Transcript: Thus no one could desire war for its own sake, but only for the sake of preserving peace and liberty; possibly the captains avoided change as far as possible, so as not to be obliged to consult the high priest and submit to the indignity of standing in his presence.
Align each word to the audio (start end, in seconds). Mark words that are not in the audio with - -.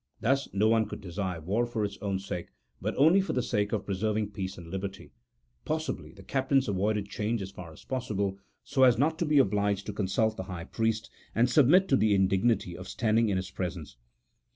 Thus 0.19 0.49
no 0.51 0.67
one 0.67 0.87
could 0.87 0.99
desire 0.99 1.39
war 1.39 1.67
for 1.67 1.85
its 1.85 1.99
own 2.01 2.17
sake, 2.17 2.47
but 2.81 2.95
only 2.97 3.21
for 3.21 3.33
the 3.33 3.43
sake 3.43 3.71
of 3.71 3.85
preserving 3.85 4.31
peace 4.31 4.57
and 4.57 4.67
liberty; 4.67 5.11
possibly 5.63 6.11
the 6.11 6.23
captains 6.23 6.67
avoided 6.67 7.07
change 7.07 7.39
as 7.39 7.51
far 7.51 7.71
as 7.71 7.85
possible, 7.85 8.39
so 8.63 8.81
as 8.81 8.97
not 8.97 9.19
to 9.19 9.25
be 9.27 9.37
obliged 9.37 9.85
to 9.85 9.93
consult 9.93 10.37
the 10.37 10.43
high 10.49 10.65
priest 10.65 11.11
and 11.35 11.51
submit 11.51 11.87
to 11.89 11.95
the 11.97 12.15
indignity 12.15 12.75
of 12.75 12.87
standing 12.87 13.29
in 13.29 13.37
his 13.37 13.51
presence. 13.51 13.97